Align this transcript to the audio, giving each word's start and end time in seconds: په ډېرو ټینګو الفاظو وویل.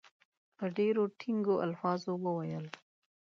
په 0.57 0.65
ډېرو 0.77 1.03
ټینګو 1.19 1.55
الفاظو 1.65 2.13
وویل. 2.25 2.65